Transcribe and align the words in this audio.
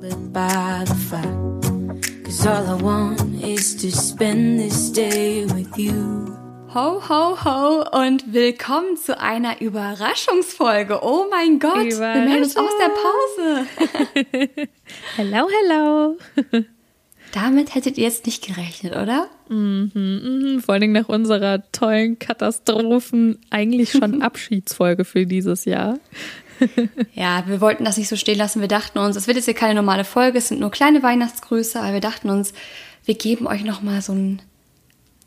by 0.00 0.84
the 0.86 0.94
fire. 0.94 2.22
Cause 2.24 2.46
all 2.46 2.66
I 2.66 2.82
want 2.82 3.44
is 3.44 3.74
to 3.82 3.90
spend 3.90 4.58
this 4.58 4.90
day 4.90 5.44
with 5.44 5.76
you. 5.76 6.26
Ho, 6.68 7.00
ho, 7.00 7.36
ho 7.44 7.84
und 8.00 8.32
willkommen 8.32 8.96
zu 8.96 9.20
einer 9.20 9.60
Überraschungsfolge. 9.60 11.00
Oh 11.02 11.26
mein 11.30 11.58
Gott, 11.58 11.84
wir 11.84 11.98
melden 11.98 12.44
uns 12.44 12.56
aus 12.56 12.70
der 12.80 12.92
Pause. 14.24 14.68
hello, 15.16 15.48
hello. 15.68 16.16
Damit 17.32 17.74
hättet 17.74 17.98
ihr 17.98 18.04
jetzt 18.04 18.24
nicht 18.24 18.46
gerechnet, 18.46 18.96
oder? 18.96 19.28
Mhm, 19.50 19.90
mhm. 19.94 20.60
Vor 20.64 20.76
allem 20.76 20.92
nach 20.92 21.10
unserer 21.10 21.70
tollen 21.72 22.18
Katastrophen, 22.18 23.38
eigentlich 23.50 23.90
schon 23.90 24.22
Abschiedsfolge 24.22 25.04
für 25.04 25.26
dieses 25.26 25.66
Jahr. 25.66 25.98
ja, 27.14 27.44
wir 27.46 27.60
wollten 27.60 27.84
das 27.84 27.96
nicht 27.96 28.08
so 28.08 28.16
stehen 28.16 28.38
lassen. 28.38 28.60
Wir 28.60 28.68
dachten 28.68 28.98
uns, 28.98 29.16
es 29.16 29.26
wird 29.26 29.36
jetzt 29.36 29.46
hier 29.46 29.54
keine 29.54 29.74
normale 29.74 30.04
Folge, 30.04 30.38
es 30.38 30.48
sind 30.48 30.60
nur 30.60 30.70
kleine 30.70 31.02
Weihnachtsgrüße, 31.02 31.80
aber 31.80 31.94
wir 31.94 32.00
dachten 32.00 32.30
uns, 32.30 32.52
wir 33.04 33.14
geben 33.14 33.46
euch 33.46 33.64
nochmal 33.64 34.02
so 34.02 34.12
ein 34.12 34.42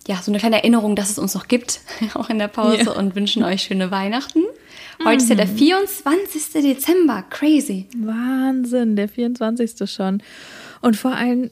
ja, 0.07 0.21
so 0.21 0.31
eine 0.31 0.39
kleine 0.39 0.57
Erinnerung, 0.57 0.97
dass 0.97 1.09
es 1.09 1.17
uns 1.17 1.33
noch 1.33 1.47
gibt, 1.47 1.79
auch 2.13 2.29
in 2.29 2.37
der 2.37 2.49
Pause 2.49 2.83
ja. 2.83 2.91
und 2.91 3.15
wünschen 3.15 3.43
euch 3.43 3.63
schöne 3.63 3.89
Weihnachten. 3.89 4.43
Heute 4.99 5.15
mhm. 5.15 5.17
ist 5.17 5.29
ja 5.29 5.35
der 5.35 5.47
24. 5.47 6.41
Mhm. 6.53 6.61
Dezember. 6.61 7.23
Crazy. 7.29 7.87
Wahnsinn, 7.97 8.95
der 8.95 9.07
24. 9.07 9.89
schon. 9.89 10.21
Und 10.81 10.97
vor 10.97 11.11
allem, 11.11 11.51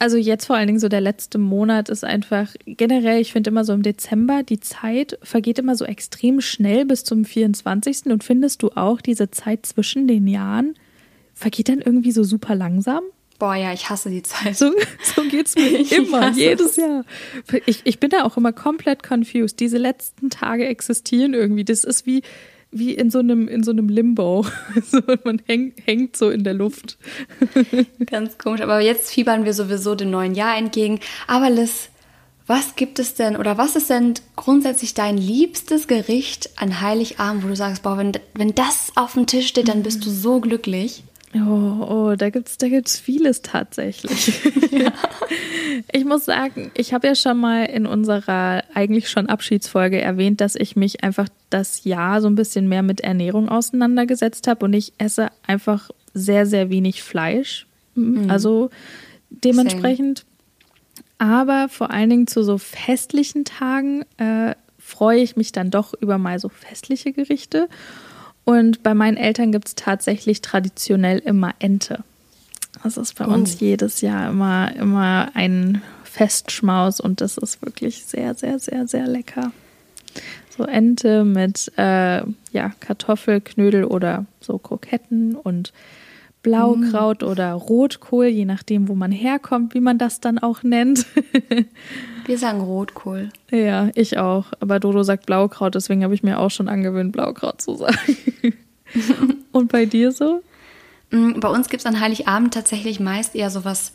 also 0.00 0.16
jetzt 0.16 0.46
vor 0.46 0.56
allen 0.56 0.66
Dingen 0.66 0.80
so 0.80 0.88
der 0.88 1.02
letzte 1.02 1.36
Monat 1.36 1.90
ist 1.90 2.04
einfach 2.04 2.54
generell, 2.64 3.20
ich 3.20 3.32
finde 3.32 3.50
immer 3.50 3.64
so 3.64 3.74
im 3.74 3.82
Dezember, 3.82 4.42
die 4.42 4.58
Zeit 4.58 5.18
vergeht 5.22 5.58
immer 5.58 5.76
so 5.76 5.84
extrem 5.84 6.40
schnell 6.40 6.86
bis 6.86 7.04
zum 7.04 7.26
24. 7.26 8.06
Und 8.06 8.24
findest 8.24 8.62
du 8.62 8.70
auch 8.70 9.02
diese 9.02 9.30
Zeit 9.30 9.66
zwischen 9.66 10.08
den 10.08 10.26
Jahren 10.26 10.74
vergeht 11.34 11.68
dann 11.68 11.82
irgendwie 11.82 12.12
so 12.12 12.24
super 12.24 12.54
langsam? 12.54 13.02
Boah, 13.38 13.54
ja, 13.54 13.74
ich 13.74 13.90
hasse 13.90 14.08
die 14.08 14.22
Zeit. 14.22 14.56
So, 14.56 14.72
so 15.02 15.22
es 15.22 15.54
mir 15.54 15.92
immer, 15.98 16.30
jedes 16.32 16.72
es. 16.72 16.76
Jahr. 16.76 17.04
Ich, 17.66 17.82
ich 17.84 18.00
bin 18.00 18.08
da 18.08 18.24
auch 18.24 18.38
immer 18.38 18.52
komplett 18.52 19.02
confused. 19.02 19.60
Diese 19.60 19.78
letzten 19.78 20.30
Tage 20.30 20.66
existieren 20.66 21.34
irgendwie. 21.34 21.64
Das 21.64 21.84
ist 21.84 22.06
wie, 22.06 22.22
wie 22.72 22.94
in 22.94 23.10
so 23.10 23.18
einem, 23.18 23.48
in 23.48 23.62
so 23.62 23.70
einem 23.70 23.88
Limbo. 23.88 24.46
So, 24.82 25.00
man 25.24 25.40
häng, 25.46 25.72
hängt 25.84 26.16
so 26.16 26.30
in 26.30 26.44
der 26.44 26.54
Luft. 26.54 26.98
Ganz 28.06 28.38
komisch. 28.38 28.60
Aber 28.60 28.80
jetzt 28.80 29.12
fiebern 29.12 29.44
wir 29.44 29.52
sowieso 29.52 29.94
dem 29.94 30.10
neuen 30.10 30.34
Jahr 30.34 30.56
entgegen. 30.56 31.00
Aber 31.26 31.50
Liz, 31.50 31.90
was 32.46 32.74
gibt 32.74 32.98
es 32.98 33.14
denn 33.14 33.36
oder 33.36 33.58
was 33.58 33.76
ist 33.76 33.90
denn 33.90 34.14
grundsätzlich 34.36 34.94
dein 34.94 35.16
liebstes 35.16 35.86
Gericht 35.86 36.50
an 36.56 36.80
Heiligabend, 36.80 37.44
wo 37.44 37.48
du 37.48 37.56
sagst, 37.56 37.82
boah, 37.82 37.96
wenn, 37.98 38.12
wenn 38.34 38.54
das 38.54 38.92
auf 38.96 39.12
dem 39.12 39.26
Tisch 39.26 39.48
steht, 39.48 39.68
dann 39.68 39.82
bist 39.82 40.04
du 40.04 40.10
so 40.10 40.40
glücklich? 40.40 41.04
Oh, 41.34 41.86
oh, 41.88 42.14
da 42.16 42.30
gibt's, 42.30 42.58
da 42.58 42.68
gibt's 42.68 42.98
vieles 42.98 43.42
tatsächlich. 43.42 44.42
ja. 44.70 44.92
Ich 45.92 46.04
muss 46.04 46.24
sagen, 46.24 46.72
ich 46.74 46.92
habe 46.92 47.06
ja 47.06 47.14
schon 47.14 47.38
mal 47.38 47.64
in 47.64 47.86
unserer 47.86 48.64
eigentlich 48.74 49.08
schon 49.08 49.28
Abschiedsfolge 49.28 50.00
erwähnt, 50.00 50.40
dass 50.40 50.56
ich 50.56 50.74
mich 50.74 51.04
einfach 51.04 51.28
das 51.48 51.84
Jahr 51.84 52.20
so 52.20 52.28
ein 52.28 52.34
bisschen 52.34 52.68
mehr 52.68 52.82
mit 52.82 53.00
Ernährung 53.00 53.48
auseinandergesetzt 53.48 54.48
habe 54.48 54.64
und 54.64 54.72
ich 54.74 54.92
esse 54.98 55.28
einfach 55.46 55.90
sehr, 56.12 56.46
sehr 56.46 56.70
wenig 56.70 57.02
Fleisch. 57.02 57.66
Mhm. 57.94 58.28
Also 58.28 58.70
dementsprechend. 59.30 60.24
Same. 61.18 61.30
Aber 61.30 61.68
vor 61.68 61.90
allen 61.90 62.10
Dingen 62.10 62.26
zu 62.26 62.42
so 62.42 62.58
festlichen 62.58 63.44
Tagen 63.44 64.04
äh, 64.16 64.54
freue 64.78 65.20
ich 65.20 65.36
mich 65.36 65.52
dann 65.52 65.70
doch 65.70 65.94
über 65.94 66.18
mal 66.18 66.38
so 66.38 66.48
festliche 66.48 67.12
Gerichte. 67.12 67.68
Und 68.44 68.82
bei 68.82 68.94
meinen 68.94 69.16
Eltern 69.16 69.52
gibt 69.52 69.68
es 69.68 69.74
tatsächlich 69.74 70.40
traditionell 70.40 71.18
immer 71.18 71.54
Ente. 71.58 72.02
Das 72.82 72.96
ist 72.96 73.16
bei 73.16 73.26
oh. 73.26 73.32
uns 73.32 73.60
jedes 73.60 74.00
Jahr 74.00 74.30
immer, 74.30 74.74
immer 74.74 75.30
ein 75.34 75.82
Festschmaus 76.04 77.00
und 77.00 77.20
das 77.20 77.36
ist 77.38 77.62
wirklich 77.62 78.04
sehr, 78.04 78.34
sehr, 78.34 78.58
sehr, 78.58 78.88
sehr 78.88 79.06
lecker. 79.06 79.52
So 80.56 80.64
Ente 80.64 81.24
mit 81.24 81.70
äh, 81.76 82.22
ja, 82.52 82.72
Kartoffelknödel 82.80 83.84
oder 83.84 84.26
so 84.40 84.58
Kroketten 84.58 85.36
und 85.36 85.72
Blaukraut 86.42 87.22
mm. 87.22 87.26
oder 87.26 87.52
Rotkohl, 87.52 88.26
je 88.26 88.44
nachdem, 88.44 88.88
wo 88.88 88.94
man 88.94 89.12
herkommt, 89.12 89.74
wie 89.74 89.80
man 89.80 89.98
das 89.98 90.20
dann 90.20 90.38
auch 90.38 90.62
nennt. 90.62 91.06
Wir 92.26 92.38
sagen 92.38 92.60
Rotkohl. 92.60 93.30
Ja, 93.50 93.90
ich 93.94 94.18
auch. 94.18 94.46
Aber 94.60 94.80
Dodo 94.80 95.02
sagt 95.02 95.26
Blaukraut, 95.26 95.74
deswegen 95.74 96.04
habe 96.04 96.14
ich 96.14 96.22
mir 96.22 96.38
auch 96.38 96.50
schon 96.50 96.68
angewöhnt, 96.68 97.12
Blaukraut 97.12 97.60
zu 97.60 97.74
sagen. 97.76 97.96
Und 99.52 99.70
bei 99.70 99.84
dir 99.84 100.12
so? 100.12 100.42
Mm, 101.10 101.40
bei 101.40 101.48
uns 101.48 101.68
gibt 101.68 101.80
es 101.80 101.86
an 101.86 102.00
Heiligabend 102.00 102.54
tatsächlich 102.54 103.00
meist 103.00 103.34
eher 103.34 103.50
so 103.50 103.64
was 103.64 103.92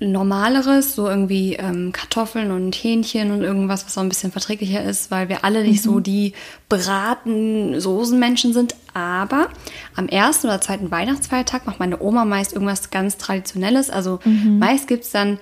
Normaleres, 0.00 0.94
so 0.94 1.08
irgendwie 1.08 1.54
ähm, 1.54 1.92
Kartoffeln 1.92 2.52
und 2.52 2.74
Hähnchen 2.74 3.32
und 3.32 3.42
irgendwas, 3.42 3.84
was 3.84 3.94
so 3.94 4.00
ein 4.00 4.08
bisschen 4.08 4.30
verträglicher 4.30 4.82
ist, 4.82 5.10
weil 5.10 5.28
wir 5.28 5.44
alle 5.44 5.62
nicht 5.64 5.84
mhm. 5.84 5.90
so 5.90 6.00
die 6.00 6.34
braten 6.68 7.80
Soßenmenschen 7.80 8.52
sind. 8.52 8.76
Aber 8.94 9.48
am 9.96 10.08
ersten 10.08 10.46
oder 10.46 10.60
zweiten 10.60 10.90
Weihnachtsfeiertag 10.90 11.66
macht 11.66 11.80
meine 11.80 12.00
Oma 12.00 12.24
meist 12.24 12.52
irgendwas 12.52 12.90
ganz 12.90 13.16
Traditionelles. 13.16 13.90
Also 13.90 14.20
mhm. 14.24 14.58
meist 14.58 14.86
gibt 14.86 15.04
es 15.04 15.10
dann 15.10 15.38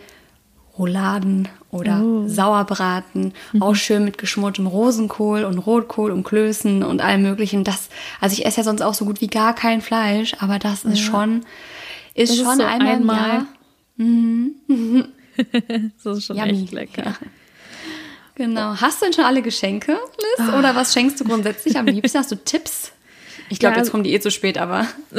Rouladen 0.78 1.48
oder 1.70 2.02
oh. 2.02 2.28
Sauerbraten, 2.28 3.32
mhm. 3.52 3.62
auch 3.62 3.74
schön 3.74 4.04
mit 4.04 4.18
geschmortem 4.18 4.66
Rosenkohl 4.66 5.44
und 5.44 5.58
Rotkohl 5.58 6.10
und 6.10 6.24
Klößen 6.24 6.82
und 6.82 7.00
allem 7.00 7.22
möglichen. 7.22 7.64
Das, 7.64 7.88
also 8.20 8.34
ich 8.34 8.46
esse 8.46 8.58
ja 8.58 8.64
sonst 8.64 8.82
auch 8.82 8.94
so 8.94 9.04
gut 9.04 9.20
wie 9.20 9.26
gar 9.26 9.54
kein 9.54 9.80
Fleisch, 9.80 10.34
aber 10.38 10.58
das 10.58 10.84
ist 10.84 10.98
ja. 10.98 11.04
schon, 11.04 11.44
ist 12.14 12.30
das 12.30 12.38
schon 12.38 12.52
ist 12.52 12.58
so 12.58 12.64
einmal, 12.64 12.94
einmal 12.94 12.96
im 12.96 13.06
Jahr 13.06 13.46
Mhm. 13.96 14.54
das 16.04 16.18
ist 16.18 16.24
schon 16.24 16.36
Yummy. 16.36 16.62
echt 16.62 16.72
lecker. 16.72 17.04
Ja. 17.04 17.16
Genau. 18.36 18.76
Hast 18.80 19.00
du 19.00 19.06
denn 19.06 19.14
schon 19.14 19.24
alle 19.24 19.42
Geschenke, 19.42 19.92
Liz? 19.92 20.48
Oh. 20.52 20.58
Oder 20.58 20.76
was 20.76 20.92
schenkst 20.92 21.18
du 21.20 21.24
grundsätzlich 21.24 21.76
am 21.78 21.86
liebsten? 21.86 22.18
Hast 22.18 22.30
du 22.30 22.36
Tipps? 22.36 22.92
Ich 23.48 23.58
glaube, 23.58 23.76
ja. 23.76 23.82
jetzt 23.82 23.90
kommen 23.90 24.04
die 24.04 24.12
eh 24.12 24.20
zu 24.20 24.30
spät, 24.30 24.58
aber. 24.58 24.86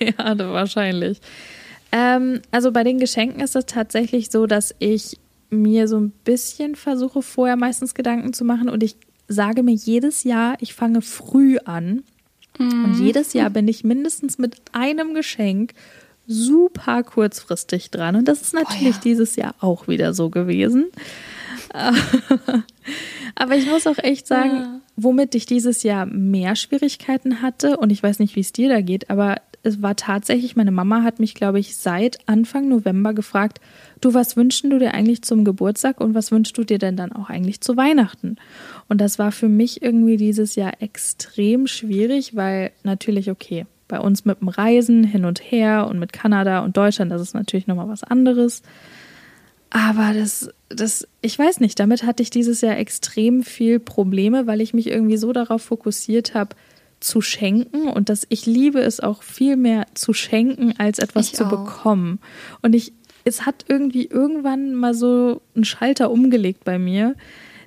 ja, 0.00 0.38
wahrscheinlich. 0.38 1.20
Ähm, 1.90 2.40
also 2.50 2.72
bei 2.72 2.84
den 2.84 2.98
Geschenken 2.98 3.40
ist 3.40 3.56
es 3.56 3.66
tatsächlich 3.66 4.30
so, 4.30 4.46
dass 4.46 4.74
ich 4.78 5.18
mir 5.50 5.88
so 5.88 5.98
ein 5.98 6.10
bisschen 6.24 6.74
versuche, 6.74 7.22
vorher 7.22 7.56
meistens 7.56 7.94
Gedanken 7.94 8.32
zu 8.32 8.44
machen 8.44 8.68
und 8.68 8.82
ich 8.82 8.96
sage 9.28 9.62
mir 9.62 9.74
jedes 9.74 10.24
Jahr, 10.24 10.56
ich 10.60 10.74
fange 10.74 11.02
früh 11.02 11.58
an. 11.64 12.04
Mhm. 12.58 12.84
Und 12.84 13.00
jedes 13.00 13.32
Jahr 13.32 13.50
bin 13.50 13.68
ich 13.68 13.84
mindestens 13.84 14.38
mit 14.38 14.56
einem 14.72 15.14
Geschenk 15.14 15.72
super 16.26 17.02
kurzfristig 17.02 17.90
dran. 17.90 18.16
Und 18.16 18.26
das 18.28 18.42
ist 18.42 18.54
natürlich 18.54 18.96
oh 18.96 18.98
ja. 18.98 19.00
dieses 19.04 19.36
Jahr 19.36 19.54
auch 19.60 19.88
wieder 19.88 20.14
so 20.14 20.30
gewesen. 20.30 20.86
Aber 23.34 23.56
ich 23.56 23.66
muss 23.66 23.86
auch 23.86 23.98
echt 23.98 24.26
sagen, 24.26 24.56
ja. 24.56 24.80
womit 24.96 25.34
ich 25.34 25.46
dieses 25.46 25.82
Jahr 25.82 26.06
mehr 26.06 26.56
Schwierigkeiten 26.56 27.42
hatte, 27.42 27.76
und 27.76 27.90
ich 27.90 28.02
weiß 28.02 28.18
nicht, 28.18 28.34
wie 28.36 28.40
es 28.40 28.52
dir 28.52 28.68
da 28.68 28.80
geht, 28.80 29.10
aber 29.10 29.36
es 29.62 29.82
war 29.82 29.96
tatsächlich, 29.96 30.54
meine 30.54 30.70
Mama 30.70 31.02
hat 31.02 31.18
mich, 31.18 31.34
glaube 31.34 31.58
ich, 31.58 31.76
seit 31.76 32.18
Anfang 32.28 32.68
November 32.68 33.12
gefragt, 33.14 33.60
du, 34.00 34.14
was 34.14 34.36
wünschen 34.36 34.70
du 34.70 34.78
dir 34.78 34.94
eigentlich 34.94 35.22
zum 35.22 35.44
Geburtstag 35.44 36.00
und 36.00 36.14
was 36.14 36.30
wünschst 36.30 36.56
du 36.56 36.64
dir 36.64 36.78
denn 36.78 36.96
dann 36.96 37.12
auch 37.12 37.28
eigentlich 37.28 37.60
zu 37.60 37.76
Weihnachten? 37.76 38.36
Und 38.88 39.00
das 39.00 39.18
war 39.18 39.32
für 39.32 39.48
mich 39.48 39.82
irgendwie 39.82 40.16
dieses 40.16 40.54
Jahr 40.54 40.80
extrem 40.80 41.66
schwierig, 41.66 42.36
weil 42.36 42.70
natürlich, 42.84 43.30
okay, 43.30 43.66
bei 43.88 44.00
uns 44.00 44.24
mit 44.24 44.40
dem 44.40 44.48
Reisen 44.48 45.04
hin 45.04 45.24
und 45.24 45.40
her 45.40 45.86
und 45.88 45.98
mit 45.98 46.12
Kanada 46.12 46.60
und 46.60 46.76
Deutschland, 46.76 47.12
das 47.12 47.22
ist 47.22 47.34
natürlich 47.34 47.66
nochmal 47.66 47.88
was 47.88 48.02
anderes. 48.02 48.62
Aber 49.70 50.12
das, 50.14 50.48
das, 50.68 51.06
ich 51.20 51.38
weiß 51.38 51.60
nicht, 51.60 51.78
damit 51.78 52.04
hatte 52.04 52.22
ich 52.22 52.30
dieses 52.30 52.60
Jahr 52.60 52.78
extrem 52.78 53.42
viel 53.42 53.78
Probleme, 53.78 54.46
weil 54.46 54.60
ich 54.60 54.74
mich 54.74 54.88
irgendwie 54.88 55.16
so 55.16 55.32
darauf 55.32 55.62
fokussiert 55.62 56.34
habe, 56.34 56.56
zu 57.00 57.20
schenken 57.20 57.88
und 57.88 58.08
dass 58.08 58.26
ich 58.30 58.46
liebe 58.46 58.80
es 58.80 59.00
auch 59.00 59.22
viel 59.22 59.56
mehr 59.56 59.86
zu 59.94 60.12
schenken, 60.12 60.74
als 60.78 60.98
etwas 60.98 61.26
ich 61.26 61.34
zu 61.34 61.44
auch. 61.44 61.50
bekommen. 61.50 62.20
Und 62.62 62.74
ich, 62.74 62.92
es 63.24 63.44
hat 63.44 63.66
irgendwie 63.68 64.06
irgendwann 64.06 64.74
mal 64.74 64.94
so 64.94 65.42
einen 65.54 65.64
Schalter 65.64 66.10
umgelegt 66.10 66.64
bei 66.64 66.78
mir, 66.78 67.14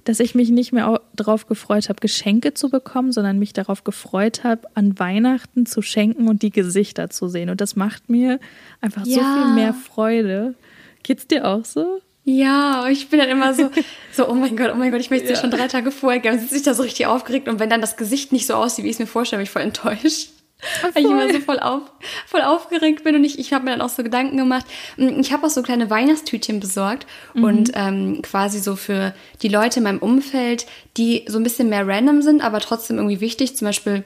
dass 0.04 0.20
ich 0.20 0.36
mich 0.36 0.50
nicht 0.50 0.72
mehr 0.72 1.02
darauf 1.16 1.48
gefreut 1.48 1.90
habe, 1.90 2.00
Geschenke 2.00 2.54
zu 2.54 2.70
bekommen, 2.70 3.12
sondern 3.12 3.40
mich 3.40 3.54
darauf 3.54 3.84
gefreut 3.84 4.44
habe, 4.44 4.68
an 4.76 4.98
Weihnachten 5.00 5.66
zu 5.66 5.82
schenken 5.82 6.28
und 6.28 6.42
die 6.42 6.52
Gesichter 6.52 7.10
zu 7.10 7.28
sehen. 7.28 7.50
Und 7.50 7.62
das 7.62 7.76
macht 7.76 8.10
mir 8.10 8.40
einfach 8.82 9.06
ja. 9.06 9.16
so 9.16 9.22
viel 9.22 9.54
mehr 9.54 9.74
Freude. 9.74 10.56
Geht's 11.04 11.28
dir 11.28 11.48
auch 11.48 11.66
so? 11.66 12.02
Ja, 12.26 12.88
ich 12.90 13.10
bin 13.10 13.20
dann 13.20 13.30
immer 13.30 13.54
so, 13.54 13.72
so, 14.12 14.30
oh 14.30 14.34
mein 14.34 14.56
Gott, 14.56 14.72
oh 14.74 14.78
mein 14.78 14.92
Gott, 14.92 15.02
ich 15.02 15.10
möchte 15.10 15.26
es 15.28 15.38
ja. 15.38 15.42
schon 15.42 15.52
drei 15.52 15.68
Tage 15.68 15.92
vorher 15.92 16.20
geben. 16.20 16.36
Dann 16.36 16.44
sitze 16.44 16.58
ich 16.58 16.64
da 16.64 16.74
so 16.74 16.84
richtig 16.84 17.08
aufgeregt 17.08 17.48
und 17.48 17.60
wenn 17.60 17.70
dann 17.70 17.82
das 17.82 17.98
Gesicht 17.98 18.32
nicht 18.32 18.46
so 18.46 18.54
aussieht, 18.54 18.86
wie 18.86 18.90
ich 18.90 18.96
es 18.96 19.00
mir 19.00 19.08
vorstelle, 19.08 19.40
bin 19.40 19.46
ich 19.46 19.52
voll 19.52 19.64
enttäuscht. 19.64 20.30
Voll. 20.60 20.92
Weil 20.94 21.06
ich 21.06 21.10
immer 21.10 21.32
so 21.32 21.40
voll, 21.40 21.60
auf, 21.60 21.82
voll 22.28 22.42
aufgeregt 22.42 23.06
bin 23.06 23.16
und 23.16 23.24
ich, 23.24 23.40
ich 23.40 23.54
habe 23.54 23.64
mir 23.64 23.72
dann 23.72 23.82
auch 23.82 23.90
so 23.90 24.04
Gedanken 24.04 24.36
gemacht. 24.36 24.66
Mm, 24.98 25.20
ich 25.20 25.32
habe 25.32 25.48
auch 25.48 25.50
so 25.50 25.64
kleine 25.64 25.90
Weihnachtstütchen 25.90 26.60
besorgt 26.60 27.08
mhm. 27.34 27.44
und 27.44 27.72
ähm, 27.76 28.22
quasi 28.22 28.60
so 28.60 28.76
für 28.76 29.14
die 29.42 29.48
Leute 29.48 29.80
in 29.80 29.84
meinem 29.84 30.00
Umfeld, 30.00 30.66
die 30.98 31.24
so 31.28 31.38
ein 31.38 31.44
bisschen 31.44 31.70
mehr 31.70 31.88
random 31.88 32.22
sind, 32.22 32.42
aber 32.42 32.60
trotzdem 32.60 32.98
irgendwie 32.98 33.22
wichtig. 33.22 33.56
Zum 33.56 33.68
Beispiel, 33.68 34.04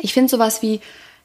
ich 0.00 0.14
finde 0.14 0.30
sowas 0.30 0.62
wie 0.62 0.80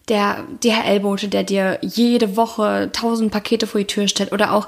der 0.07 0.43
DHL-Bote, 0.63 1.27
der 1.27 1.43
dir 1.43 1.77
jede 1.81 2.35
Woche 2.35 2.89
tausend 2.91 3.31
Pakete 3.31 3.67
vor 3.67 3.79
die 3.79 3.87
Tür 3.87 4.07
stellt. 4.07 4.31
Oder 4.31 4.53
auch, 4.53 4.67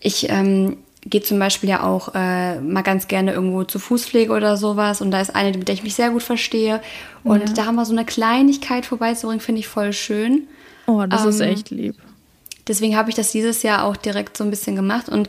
ich 0.00 0.28
ähm, 0.28 0.78
gehe 1.06 1.22
zum 1.22 1.38
Beispiel 1.38 1.68
ja 1.68 1.82
auch 1.82 2.14
äh, 2.14 2.60
mal 2.60 2.82
ganz 2.82 3.08
gerne 3.08 3.32
irgendwo 3.32 3.64
zur 3.64 3.80
Fußpflege 3.80 4.32
oder 4.32 4.56
sowas. 4.56 5.00
Und 5.00 5.10
da 5.10 5.20
ist 5.20 5.34
eine, 5.34 5.56
mit 5.56 5.68
der 5.68 5.74
ich 5.74 5.82
mich 5.82 5.94
sehr 5.94 6.10
gut 6.10 6.22
verstehe. 6.22 6.80
Und 7.22 7.48
ja. 7.48 7.54
da 7.54 7.66
haben 7.66 7.76
wir 7.76 7.84
so 7.84 7.92
eine 7.92 8.04
Kleinigkeit 8.04 8.86
vorbeizubringen, 8.86 9.40
finde 9.40 9.60
ich 9.60 9.68
voll 9.68 9.92
schön. 9.92 10.48
Oh, 10.86 11.04
das 11.06 11.22
ähm, 11.22 11.28
ist 11.28 11.40
echt 11.40 11.70
lieb. 11.70 11.96
Deswegen 12.66 12.96
habe 12.96 13.10
ich 13.10 13.16
das 13.16 13.32
dieses 13.32 13.62
Jahr 13.62 13.84
auch 13.84 13.96
direkt 13.96 14.36
so 14.36 14.44
ein 14.44 14.50
bisschen 14.50 14.76
gemacht. 14.76 15.08
Und 15.08 15.28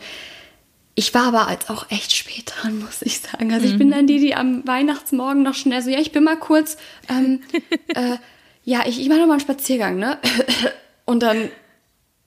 ich 0.95 1.13
war 1.13 1.27
aber 1.27 1.47
als 1.47 1.69
auch 1.69 1.91
echt 1.91 2.15
spät 2.15 2.53
dran, 2.55 2.79
muss 2.85 3.01
ich 3.01 3.19
sagen. 3.19 3.53
Also 3.53 3.65
ich 3.65 3.73
mhm. 3.73 3.79
bin 3.79 3.91
dann 3.91 4.07
die, 4.07 4.19
die 4.19 4.35
am 4.35 4.65
Weihnachtsmorgen 4.65 5.43
noch 5.43 5.55
schnell 5.55 5.81
so, 5.81 5.89
ja, 5.89 5.99
ich 5.99 6.11
bin 6.11 6.23
mal 6.23 6.37
kurz, 6.37 6.77
ähm, 7.09 7.41
äh, 7.93 8.17
ja, 8.63 8.83
ich, 8.87 8.99
ich 8.99 9.09
mache 9.09 9.19
noch 9.19 9.27
mal 9.27 9.33
einen 9.33 9.41
Spaziergang, 9.41 9.97
ne? 9.97 10.17
Und 11.05 11.21
dann 11.21 11.49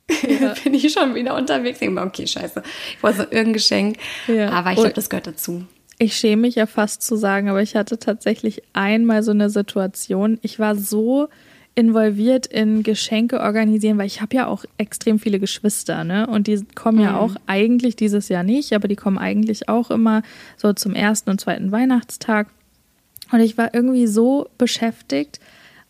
ja. 0.41 0.55
bin 0.65 0.75
ich 0.75 0.93
schon 0.93 1.15
wieder 1.15 1.37
unterwegs. 1.37 1.81
Ich 1.81 1.87
denke, 1.87 2.03
okay, 2.03 2.27
scheiße, 2.27 2.63
ich 2.97 3.03
wollte 3.03 3.19
so 3.19 3.23
irgendein 3.25 3.53
Geschenk. 3.55 3.97
Ja. 4.27 4.51
Aber 4.51 4.71
ich 4.71 4.77
glaube, 4.77 4.93
das 4.93 5.11
gehört 5.11 5.27
dazu. 5.27 5.65
Ich 5.99 6.17
schäme 6.17 6.43
mich 6.43 6.55
ja 6.55 6.67
fast 6.67 7.03
zu 7.03 7.17
sagen, 7.17 7.49
aber 7.49 7.61
ich 7.61 7.75
hatte 7.75 7.99
tatsächlich 7.99 8.63
einmal 8.73 9.23
so 9.23 9.33
eine 9.33 9.51
Situation. 9.51 10.39
Ich 10.43 10.59
war 10.59 10.77
so 10.77 11.29
involviert 11.75 12.47
in 12.47 12.83
Geschenke 12.83 13.41
organisieren, 13.41 13.99
weil 13.99 14.07
ich 14.07 14.21
habe 14.21 14.35
ja 14.35 14.47
auch 14.47 14.65
extrem 14.79 15.19
viele 15.19 15.39
Geschwister, 15.39 16.05
ne? 16.05 16.27
Und 16.27 16.47
die 16.47 16.65
kommen 16.75 16.99
mhm. 16.99 17.05
ja 17.05 17.17
auch 17.19 17.37
eigentlich 17.47 17.95
dieses 17.95 18.29
Jahr 18.29 18.43
nicht, 18.43 18.73
aber 18.73 18.89
die 18.89 18.97
kommen 18.97 19.19
eigentlich 19.19 19.69
auch 19.69 19.91
immer 19.91 20.23
so 20.57 20.73
zum 20.73 20.95
ersten 20.95 21.31
und 21.31 21.41
zweiten 21.41 21.71
Weihnachtstag. 21.71 22.49
Und 23.31 23.41
ich 23.41 23.59
war 23.59 23.75
irgendwie 23.75 24.07
so 24.07 24.49
beschäftigt, 24.59 25.39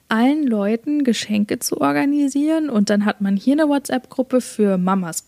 allen 0.09 0.47
Leuten 0.47 1.05
Geschenke 1.05 1.59
zu 1.59 1.81
organisieren. 1.81 2.71
Und 2.71 2.91
dann 2.91 3.05
hat 3.05 3.21
man 3.21 3.37
hier 3.37 3.55
eine 3.55 3.69
WhatsApp-Gruppe 3.69 4.41
für 4.41 4.79
Mamas 4.79 5.25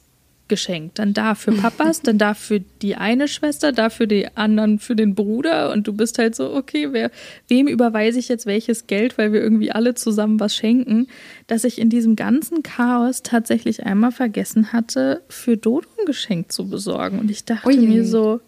geschenkt. 0.50 0.98
Dann 0.98 1.14
da 1.14 1.34
für 1.34 1.52
Papas, 1.52 2.02
dann 2.02 2.18
da 2.18 2.34
für 2.34 2.60
die 2.60 2.96
eine 2.96 3.28
Schwester, 3.28 3.72
da 3.72 3.88
für 3.88 4.06
die 4.06 4.28
anderen 4.36 4.78
für 4.78 4.94
den 4.94 5.14
Bruder. 5.14 5.72
Und 5.72 5.86
du 5.86 5.94
bist 5.94 6.18
halt 6.18 6.34
so, 6.34 6.54
okay, 6.54 6.88
wer, 6.90 7.10
wem 7.48 7.66
überweise 7.66 8.18
ich 8.18 8.28
jetzt 8.28 8.44
welches 8.44 8.86
Geld, 8.86 9.16
weil 9.16 9.32
wir 9.32 9.40
irgendwie 9.40 9.72
alle 9.72 9.94
zusammen 9.94 10.38
was 10.38 10.54
schenken, 10.54 11.06
dass 11.46 11.64
ich 11.64 11.78
in 11.78 11.88
diesem 11.88 12.16
ganzen 12.16 12.62
Chaos 12.62 13.22
tatsächlich 13.22 13.86
einmal 13.86 14.12
vergessen 14.12 14.74
hatte, 14.74 15.22
für 15.30 15.56
Dodo 15.56 15.88
ein 15.98 16.04
Geschenk 16.04 16.52
zu 16.52 16.68
besorgen. 16.68 17.18
Und 17.18 17.30
ich 17.30 17.46
dachte 17.46 17.66
Ui. 17.66 17.78
mir 17.78 18.04
so, 18.04 18.40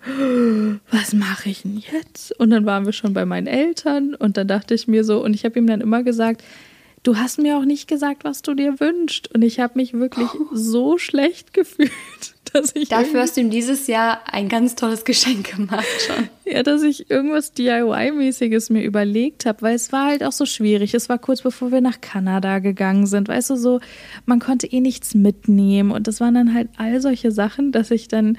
was 0.90 1.14
mache 1.14 1.48
ich 1.48 1.62
denn 1.62 1.82
jetzt? 1.92 2.38
Und 2.38 2.50
dann 2.50 2.66
waren 2.66 2.84
wir 2.84 2.92
schon 2.92 3.14
bei 3.14 3.24
meinen 3.24 3.46
Eltern 3.46 4.14
und 4.14 4.36
dann 4.36 4.48
dachte 4.48 4.74
ich 4.74 4.88
mir 4.88 5.04
so, 5.04 5.24
und 5.24 5.32
ich 5.32 5.44
habe 5.44 5.58
ihm 5.58 5.66
dann 5.66 5.80
immer 5.80 6.02
gesagt, 6.02 6.42
du 7.02 7.16
hast 7.16 7.38
mir 7.38 7.58
auch 7.58 7.64
nicht 7.64 7.88
gesagt, 7.88 8.24
was 8.24 8.42
du 8.42 8.54
dir 8.54 8.78
wünschst. 8.80 9.34
Und 9.34 9.42
ich 9.42 9.60
habe 9.60 9.74
mich 9.76 9.92
wirklich 9.92 10.28
oh. 10.34 10.46
so 10.52 10.98
schlecht 10.98 11.52
gefühlt, 11.52 11.90
dass 12.52 12.74
ich. 12.74 12.88
Dafür 12.88 13.22
hast 13.22 13.36
du 13.36 13.40
ihm 13.40 13.50
dieses 13.50 13.86
Jahr 13.86 14.20
ein 14.30 14.48
ganz 14.48 14.74
tolles 14.74 15.04
Geschenk 15.04 15.56
gemacht 15.56 15.86
schon. 16.06 16.28
Ja, 16.44 16.62
dass 16.62 16.82
ich 16.82 17.10
irgendwas 17.10 17.54
DIY-mäßiges 17.54 18.72
mir 18.72 18.82
überlegt 18.82 19.46
habe, 19.46 19.62
weil 19.62 19.74
es 19.74 19.92
war 19.92 20.06
halt 20.06 20.22
auch 20.22 20.32
so 20.32 20.46
schwierig. 20.46 20.94
Es 20.94 21.08
war 21.08 21.18
kurz 21.18 21.42
bevor 21.42 21.72
wir 21.72 21.80
nach 21.80 22.00
Kanada 22.00 22.58
gegangen 22.60 23.06
sind. 23.06 23.28
Weißt 23.28 23.50
du, 23.50 23.56
so, 23.56 23.80
man 24.26 24.38
konnte 24.38 24.66
eh 24.66 24.80
nichts 24.80 25.14
mitnehmen. 25.14 25.90
Und 25.90 26.06
das 26.06 26.20
waren 26.20 26.34
dann 26.34 26.54
halt 26.54 26.68
all 26.76 27.00
solche 27.00 27.32
Sachen, 27.32 27.72
dass 27.72 27.90
ich 27.90 28.08
dann. 28.08 28.38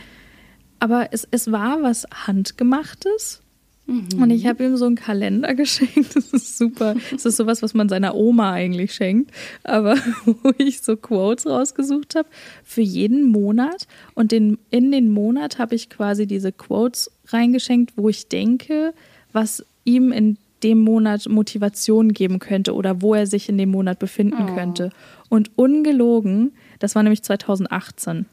Aber 0.79 1.09
es, 1.11 1.25
es 1.31 1.49
war 1.51 1.81
was 1.81 2.05
Handgemachtes 2.27 3.42
Mhm. 3.85 4.21
Und 4.21 4.29
ich 4.29 4.47
habe 4.47 4.63
ihm 4.63 4.77
so 4.77 4.85
einen 4.85 4.95
Kalender 4.95 5.53
geschenkt. 5.55 6.15
Das 6.15 6.31
ist 6.31 6.57
super. 6.57 6.95
Das 7.11 7.25
ist 7.25 7.37
sowas, 7.37 7.61
was 7.61 7.73
man 7.73 7.89
seiner 7.89 8.15
Oma 8.15 8.51
eigentlich 8.51 8.93
schenkt. 8.93 9.31
Aber 9.63 9.95
wo 10.25 10.53
ich 10.57 10.81
so 10.81 10.95
Quotes 10.95 11.45
rausgesucht 11.45 12.15
habe 12.15 12.27
für 12.63 12.81
jeden 12.81 13.23
Monat. 13.23 13.87
Und 14.13 14.31
den, 14.31 14.57
in 14.69 14.91
den 14.91 15.09
Monat 15.09 15.59
habe 15.59 15.75
ich 15.75 15.89
quasi 15.89 16.27
diese 16.27 16.51
Quotes 16.51 17.11
reingeschenkt, 17.27 17.93
wo 17.95 18.09
ich 18.09 18.27
denke, 18.27 18.93
was 19.31 19.65
ihm 19.83 20.11
in 20.11 20.37
dem 20.63 20.79
Monat 20.79 21.27
Motivation 21.27 22.13
geben 22.13 22.39
könnte 22.39 22.73
oder 22.73 23.01
wo 23.01 23.13
er 23.13 23.27
sich 23.27 23.49
in 23.49 23.57
dem 23.57 23.69
Monat 23.71 23.99
befinden 23.99 24.47
oh. 24.49 24.55
könnte. 24.55 24.91
Und 25.27 25.51
ungelogen, 25.57 26.53
das 26.79 26.95
war 26.95 27.03
nämlich 27.03 27.23
2018 27.23 28.25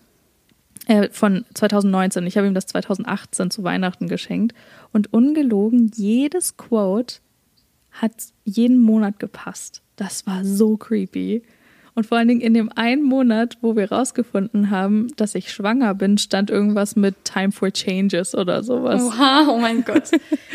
äh, 0.90 1.08
von 1.12 1.44
2019. 1.54 2.26
Ich 2.26 2.36
habe 2.36 2.48
ihm 2.48 2.54
das 2.54 2.66
2018 2.66 3.52
zu 3.52 3.62
Weihnachten 3.62 4.08
geschenkt. 4.08 4.56
Und 4.92 5.12
ungelogen, 5.12 5.92
jedes 5.94 6.56
Quote 6.56 7.16
hat 7.92 8.12
jeden 8.44 8.80
Monat 8.80 9.20
gepasst. 9.20 9.82
Das 9.94 10.26
war 10.26 10.44
so 10.44 10.76
creepy. 10.76 11.42
Und 11.94 12.06
vor 12.06 12.18
allen 12.18 12.26
Dingen 12.26 12.40
in 12.40 12.54
dem 12.54 12.72
einen 12.74 13.04
Monat, 13.04 13.58
wo 13.60 13.76
wir 13.76 13.92
rausgefunden 13.92 14.70
haben, 14.70 15.14
dass 15.16 15.36
ich 15.36 15.52
schwanger 15.52 15.94
bin, 15.94 16.18
stand 16.18 16.50
irgendwas 16.50 16.96
mit 16.96 17.24
Time 17.24 17.52
for 17.52 17.70
Changes 17.70 18.34
oder 18.34 18.64
sowas. 18.64 19.00
Oha, 19.00 19.46
oh 19.48 19.58
mein 19.58 19.84
Gott. 19.84 20.10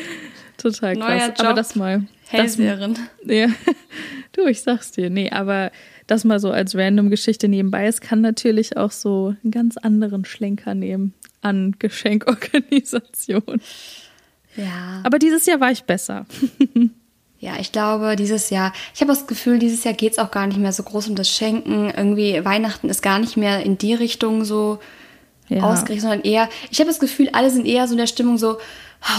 Total 0.58 0.96
krass. 0.98 1.08
Neuer 1.08 1.28
Job. 1.28 1.40
Aber 1.40 1.54
das 1.54 1.76
mal. 1.76 2.08
Hellseherin. 2.28 2.98
Ja. 3.26 3.48
Du, 4.34 4.48
ich 4.48 4.62
sag's 4.62 4.92
dir. 4.92 5.10
Nee, 5.10 5.30
aber 5.30 5.72
das 6.08 6.24
mal 6.24 6.40
so 6.40 6.52
als 6.52 6.76
random 6.76 7.10
Geschichte 7.10 7.48
nebenbei. 7.48 7.88
Es 7.88 8.02
kann 8.02 8.22
natürlich 8.22 8.78
auch 8.78 8.92
so 8.92 9.36
einen 9.44 9.52
ganz 9.52 9.78
anderen 9.78 10.26
Schlenker 10.26 10.76
nehmen 10.76 11.14
an 11.42 11.76
Geschenkorganisation. 11.80 13.62
Ja. 14.56 15.02
Aber 15.04 15.20
dieses 15.20 15.46
Jahr 15.46 15.60
war 15.60 15.72
ich 15.72 15.84
besser. 15.84 16.26
Ja, 17.38 17.60
ich 17.60 17.72
glaube, 17.72 18.16
dieses 18.16 18.50
Jahr, 18.50 18.74
ich 18.96 19.02
habe 19.02 19.12
das 19.12 19.28
Gefühl, 19.28 19.60
dieses 19.60 19.84
Jahr 19.84 19.94
geht 19.94 20.14
es 20.14 20.20
auch 20.20 20.32
gar 20.32 20.48
nicht 20.48 20.58
mehr 20.58 20.72
so 20.72 20.82
groß 20.82 21.10
um 21.10 21.16
das 21.16 21.30
Schenken. 21.30 21.92
Irgendwie 21.96 22.44
Weihnachten 22.44 22.90
ist 22.90 23.04
gar 23.04 23.20
nicht 23.20 23.38
mehr 23.38 23.62
in 23.62 23.78
die 23.78 23.94
Richtung 23.94 24.46
so 24.46 24.80
ja. 25.50 25.62
ausgerichtet, 25.62 26.02
sondern 26.02 26.22
eher, 26.22 26.50
ich 26.72 26.80
habe 26.80 26.90
das 26.90 27.00
Gefühl, 27.00 27.30
alle 27.34 27.52
sind 27.52 27.68
eher 27.68 27.88
so 27.88 27.94
in 27.94 28.00
der 28.00 28.08
Stimmung 28.08 28.40
so, 28.40 28.58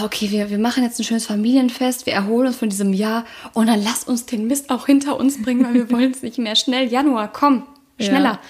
okay, 0.05 0.31
wir, 0.31 0.51
wir 0.51 0.59
machen 0.59 0.83
jetzt 0.83 0.99
ein 0.99 1.05
schönes 1.05 1.27
Familienfest, 1.27 2.07
wir 2.07 2.13
erholen 2.13 2.49
uns 2.49 2.57
von 2.57 2.69
diesem 2.69 2.93
Jahr 2.93 3.25
und 3.53 3.69
dann 3.69 3.83
lass 3.83 4.05
uns 4.05 4.27
den 4.27 4.47
Mist 4.47 4.71
auch 4.71 4.87
hinter 4.87 5.19
uns 5.19 5.43
bringen, 5.43 5.65
weil 5.65 5.75
wir 5.75 5.91
wollen 5.91 6.11
es 6.11 6.23
nicht 6.23 6.39
mehr. 6.39 6.57
Schnell, 6.57 6.89
Januar, 6.89 7.33
komm, 7.33 7.67
schneller. 8.01 8.41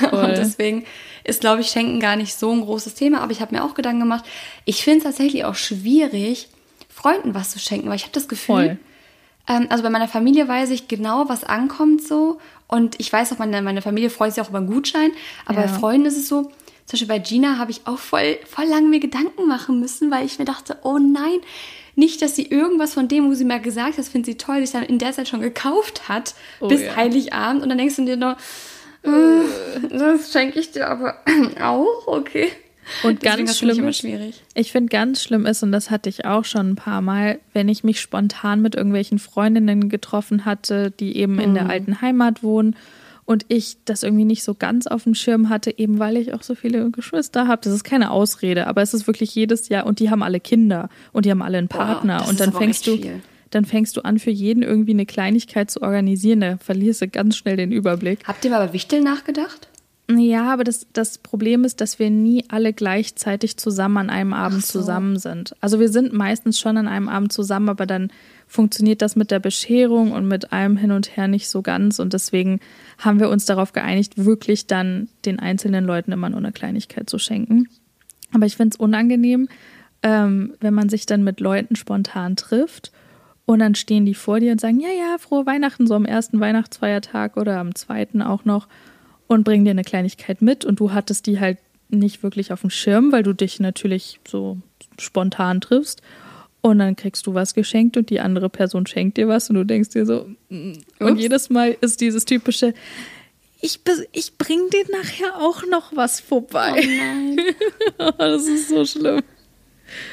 Ja, 0.00 0.08
und 0.24 0.36
deswegen 0.36 0.84
ist, 1.24 1.40
glaube 1.40 1.62
ich, 1.62 1.68
Schenken 1.68 2.00
gar 2.00 2.16
nicht 2.16 2.34
so 2.34 2.52
ein 2.52 2.60
großes 2.60 2.94
Thema, 2.94 3.20
aber 3.20 3.32
ich 3.32 3.40
habe 3.40 3.54
mir 3.54 3.64
auch 3.64 3.74
Gedanken 3.74 4.00
gemacht. 4.00 4.24
Ich 4.64 4.84
finde 4.84 4.98
es 4.98 5.04
tatsächlich 5.04 5.44
auch 5.44 5.54
schwierig, 5.54 6.48
Freunden 6.88 7.34
was 7.34 7.50
zu 7.50 7.58
schenken, 7.58 7.88
weil 7.88 7.96
ich 7.96 8.02
habe 8.02 8.12
das 8.12 8.28
Gefühl, 8.28 8.78
ähm, 9.48 9.66
also 9.70 9.82
bei 9.82 9.90
meiner 9.90 10.08
Familie 10.08 10.46
weiß 10.46 10.70
ich 10.70 10.88
genau, 10.88 11.28
was 11.28 11.44
ankommt 11.44 12.06
so 12.06 12.38
und 12.66 12.98
ich 13.00 13.12
weiß 13.12 13.32
auch, 13.32 13.38
meine, 13.38 13.60
meine 13.62 13.82
Familie 13.82 14.10
freut 14.10 14.32
sich 14.32 14.42
auch 14.42 14.48
über 14.48 14.58
einen 14.58 14.68
Gutschein, 14.68 15.10
aber 15.44 15.60
ja. 15.60 15.66
bei 15.66 15.72
Freunden 15.72 16.06
ist 16.06 16.16
es 16.16 16.28
so, 16.28 16.52
zum 16.86 16.98
Beispiel 16.98 17.08
bei 17.08 17.18
Gina 17.18 17.58
habe 17.58 17.70
ich 17.70 17.82
auch 17.86 17.98
voll, 17.98 18.38
voll 18.46 18.66
lange 18.66 18.88
mir 18.88 19.00
Gedanken 19.00 19.46
machen 19.46 19.80
müssen, 19.80 20.10
weil 20.10 20.26
ich 20.26 20.38
mir 20.38 20.44
dachte, 20.44 20.78
oh 20.82 20.98
nein, 20.98 21.40
nicht, 21.96 22.20
dass 22.22 22.36
sie 22.36 22.46
irgendwas 22.46 22.94
von 22.94 23.08
dem, 23.08 23.28
wo 23.28 23.34
sie 23.34 23.44
mir 23.44 23.60
gesagt 23.60 23.98
hat, 23.98 24.04
findet 24.04 24.26
sie 24.26 24.36
toll, 24.36 24.60
sich 24.60 24.72
dann 24.72 24.82
in 24.82 24.98
der 24.98 25.12
Zeit 25.12 25.28
schon 25.28 25.40
gekauft 25.40 26.08
hat, 26.08 26.34
oh, 26.60 26.68
bis 26.68 26.82
ja. 26.82 26.96
Heiligabend. 26.96 27.62
Und 27.62 27.68
dann 27.68 27.78
denkst 27.78 27.96
du 27.96 28.04
dir 28.04 28.16
nur, 28.16 28.36
äh, 29.02 29.88
das 29.90 30.32
schenke 30.32 30.58
ich 30.58 30.72
dir 30.72 30.88
aber 30.88 31.18
auch, 31.60 32.06
okay. 32.06 32.50
Und 33.02 33.20
ganz 33.20 33.56
schlimm, 33.56 33.88
ist, 33.88 34.04
ich 34.54 34.72
finde 34.72 34.90
ganz 34.90 35.22
schlimm 35.22 35.46
ist, 35.46 35.62
und 35.62 35.72
das 35.72 35.90
hatte 35.90 36.10
ich 36.10 36.26
auch 36.26 36.44
schon 36.44 36.72
ein 36.72 36.76
paar 36.76 37.00
Mal, 37.00 37.40
wenn 37.54 37.70
ich 37.70 37.82
mich 37.82 37.98
spontan 37.98 38.60
mit 38.60 38.74
irgendwelchen 38.74 39.18
Freundinnen 39.18 39.88
getroffen 39.88 40.44
hatte, 40.44 40.90
die 40.90 41.16
eben 41.16 41.38
in 41.38 41.54
der 41.54 41.64
mhm. 41.64 41.70
alten 41.70 42.00
Heimat 42.02 42.42
wohnen 42.42 42.76
und 43.26 43.44
ich 43.48 43.78
das 43.84 44.02
irgendwie 44.02 44.24
nicht 44.24 44.44
so 44.44 44.54
ganz 44.54 44.86
auf 44.86 45.04
dem 45.04 45.14
Schirm 45.14 45.48
hatte, 45.48 45.76
eben 45.78 45.98
weil 45.98 46.16
ich 46.16 46.34
auch 46.34 46.42
so 46.42 46.54
viele 46.54 46.90
Geschwister 46.90 47.48
habe. 47.48 47.62
Das 47.62 47.72
ist 47.72 47.84
keine 47.84 48.10
Ausrede, 48.10 48.66
aber 48.66 48.82
es 48.82 48.94
ist 48.94 49.06
wirklich 49.06 49.34
jedes 49.34 49.68
Jahr 49.68 49.86
und 49.86 49.98
die 49.98 50.10
haben 50.10 50.22
alle 50.22 50.40
Kinder 50.40 50.88
und 51.12 51.24
die 51.24 51.30
haben 51.30 51.42
alle 51.42 51.58
einen 51.58 51.68
Partner 51.68 52.18
Boah, 52.18 52.28
und 52.28 52.40
dann 52.40 52.52
fängst 52.52 52.86
du 52.86 52.96
viel. 52.96 53.22
dann 53.50 53.64
fängst 53.64 53.96
du 53.96 54.02
an 54.02 54.18
für 54.18 54.30
jeden 54.30 54.62
irgendwie 54.62 54.92
eine 54.92 55.06
Kleinigkeit 55.06 55.70
zu 55.70 55.82
organisieren, 55.82 56.40
da 56.40 56.56
verlierst 56.58 57.02
du 57.02 57.08
ganz 57.08 57.36
schnell 57.36 57.56
den 57.56 57.72
Überblick. 57.72 58.20
Habt 58.26 58.44
ihr 58.44 58.50
mal 58.50 58.62
über 58.62 58.72
Wichteln 58.72 59.04
nachgedacht? 59.04 59.68
Ja, 60.10 60.52
aber 60.52 60.64
das, 60.64 60.86
das 60.92 61.16
Problem 61.16 61.64
ist, 61.64 61.80
dass 61.80 61.98
wir 61.98 62.10
nie 62.10 62.44
alle 62.48 62.74
gleichzeitig 62.74 63.56
zusammen 63.56 63.96
an 63.96 64.10
einem 64.10 64.34
Abend 64.34 64.64
so. 64.64 64.80
zusammen 64.80 65.18
sind. 65.18 65.56
Also 65.62 65.80
wir 65.80 65.88
sind 65.88 66.12
meistens 66.12 66.60
schon 66.60 66.76
an 66.76 66.88
einem 66.88 67.08
Abend 67.08 67.32
zusammen, 67.32 67.70
aber 67.70 67.86
dann 67.86 68.10
funktioniert 68.46 69.02
das 69.02 69.16
mit 69.16 69.30
der 69.30 69.40
Bescherung 69.40 70.12
und 70.12 70.28
mit 70.28 70.52
allem 70.52 70.76
hin 70.76 70.90
und 70.90 71.16
her 71.16 71.28
nicht 71.28 71.48
so 71.48 71.62
ganz. 71.62 71.98
Und 71.98 72.12
deswegen 72.12 72.60
haben 72.98 73.20
wir 73.20 73.30
uns 73.30 73.46
darauf 73.46 73.72
geeinigt, 73.72 74.24
wirklich 74.24 74.66
dann 74.66 75.08
den 75.24 75.38
einzelnen 75.38 75.84
Leuten 75.84 76.12
immer 76.12 76.30
nur 76.30 76.38
eine 76.38 76.52
Kleinigkeit 76.52 77.08
zu 77.10 77.18
schenken. 77.18 77.68
Aber 78.32 78.46
ich 78.46 78.56
finde 78.56 78.74
es 78.74 78.80
unangenehm, 78.80 79.48
ähm, 80.02 80.54
wenn 80.60 80.74
man 80.74 80.88
sich 80.88 81.06
dann 81.06 81.24
mit 81.24 81.40
Leuten 81.40 81.76
spontan 81.76 82.36
trifft 82.36 82.92
und 83.46 83.58
dann 83.58 83.74
stehen 83.74 84.06
die 84.06 84.14
vor 84.14 84.40
dir 84.40 84.52
und 84.52 84.60
sagen, 84.60 84.80
ja, 84.80 84.88
ja, 84.88 85.16
frohe 85.18 85.46
Weihnachten, 85.46 85.86
so 85.86 85.94
am 85.94 86.04
ersten 86.04 86.40
Weihnachtsfeiertag 86.40 87.36
oder 87.36 87.58
am 87.58 87.74
zweiten 87.74 88.22
auch 88.22 88.44
noch 88.44 88.68
und 89.26 89.44
bringen 89.44 89.64
dir 89.64 89.70
eine 89.70 89.84
Kleinigkeit 89.84 90.42
mit 90.42 90.64
und 90.64 90.80
du 90.80 90.92
hattest 90.92 91.26
die 91.26 91.40
halt 91.40 91.58
nicht 91.88 92.22
wirklich 92.22 92.52
auf 92.52 92.62
dem 92.62 92.70
Schirm, 92.70 93.12
weil 93.12 93.22
du 93.22 93.32
dich 93.32 93.60
natürlich 93.60 94.20
so 94.26 94.58
spontan 94.98 95.60
triffst. 95.60 96.02
Und 96.64 96.78
dann 96.78 96.96
kriegst 96.96 97.26
du 97.26 97.34
was 97.34 97.52
geschenkt 97.52 97.98
und 97.98 98.08
die 98.08 98.20
andere 98.20 98.48
Person 98.48 98.86
schenkt 98.86 99.18
dir 99.18 99.28
was 99.28 99.50
und 99.50 99.56
du 99.56 99.64
denkst 99.64 99.90
dir 99.90 100.06
so, 100.06 100.30
mm. 100.48 100.72
und 100.98 101.18
jedes 101.18 101.50
Mal 101.50 101.76
ist 101.82 102.00
dieses 102.00 102.24
typische, 102.24 102.72
ich, 103.60 103.80
ich 104.12 104.38
bring 104.38 104.70
dir 104.70 104.86
nachher 104.90 105.42
auch 105.42 105.66
noch 105.66 105.94
was 105.94 106.20
vorbei. 106.20 106.72
Oh 106.74 106.86
nein. 106.86 107.38
das 108.16 108.46
ist 108.46 108.70
so 108.70 108.86
schlimm. 108.86 109.20